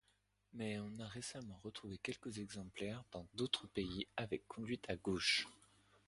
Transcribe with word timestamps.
Mais 0.55 0.79
on 0.79 0.97
a 0.99 1.07
récemment 1.07 1.59
retrouvé 1.63 1.99
quelques 1.99 2.39
exemplaires 2.39 3.03
dans 3.11 3.27
d'autres 3.35 3.67
pays 3.67 4.07
avec 4.17 4.47
conduite 4.47 4.89
à 4.89 4.95
gauche. 4.95 5.47